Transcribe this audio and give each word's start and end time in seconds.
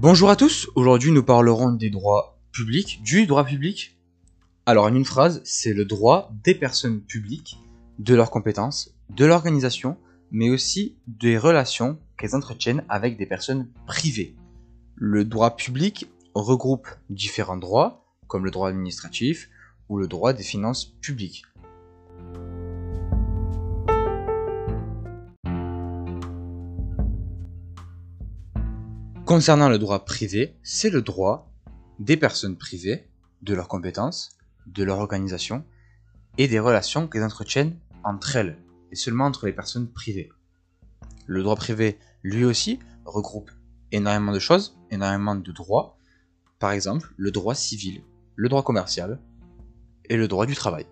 Bonjour 0.00 0.30
à 0.30 0.36
tous, 0.36 0.70
aujourd'hui 0.76 1.10
nous 1.10 1.24
parlerons 1.24 1.72
des 1.72 1.90
droits 1.90 2.38
publics, 2.52 3.02
du 3.02 3.26
droit 3.26 3.44
public. 3.44 3.98
Alors 4.64 4.84
en 4.84 4.94
une 4.94 5.04
phrase, 5.04 5.40
c'est 5.42 5.74
le 5.74 5.84
droit 5.84 6.30
des 6.44 6.54
personnes 6.54 7.00
publiques, 7.00 7.58
de 7.98 8.14
leurs 8.14 8.30
compétences, 8.30 8.94
de 9.10 9.24
l'organisation, 9.24 9.96
mais 10.30 10.50
aussi 10.50 10.96
des 11.08 11.36
relations 11.36 11.98
qu'elles 12.16 12.36
entretiennent 12.36 12.84
avec 12.88 13.18
des 13.18 13.26
personnes 13.26 13.72
privées. 13.88 14.36
Le 14.94 15.24
droit 15.24 15.56
public 15.56 16.06
regroupe 16.32 16.86
différents 17.10 17.56
droits, 17.56 18.06
comme 18.28 18.44
le 18.44 18.52
droit 18.52 18.68
administratif 18.68 19.50
ou 19.88 19.98
le 19.98 20.06
droit 20.06 20.32
des 20.32 20.44
finances 20.44 20.84
publiques. 20.84 21.42
Concernant 29.28 29.68
le 29.68 29.78
droit 29.78 30.06
privé, 30.06 30.56
c'est 30.62 30.88
le 30.88 31.02
droit 31.02 31.52
des 31.98 32.16
personnes 32.16 32.56
privées, 32.56 33.10
de 33.42 33.52
leurs 33.52 33.68
compétences, 33.68 34.30
de 34.66 34.82
leur 34.82 35.00
organisation 35.00 35.66
et 36.38 36.48
des 36.48 36.58
relations 36.58 37.06
qu'elles 37.06 37.24
entretiennent 37.24 37.76
entre 38.04 38.36
elles, 38.36 38.56
et 38.90 38.96
seulement 38.96 39.26
entre 39.26 39.44
les 39.44 39.52
personnes 39.52 39.92
privées. 39.92 40.30
Le 41.26 41.42
droit 41.42 41.56
privé, 41.56 41.98
lui 42.22 42.46
aussi, 42.46 42.78
regroupe 43.04 43.50
énormément 43.92 44.32
de 44.32 44.38
choses, 44.38 44.78
énormément 44.90 45.34
de 45.34 45.52
droits, 45.52 45.98
par 46.58 46.70
exemple 46.70 47.12
le 47.18 47.30
droit 47.30 47.54
civil, 47.54 48.00
le 48.34 48.48
droit 48.48 48.62
commercial 48.62 49.20
et 50.08 50.16
le 50.16 50.26
droit 50.26 50.46
du 50.46 50.54
travail. 50.54 50.86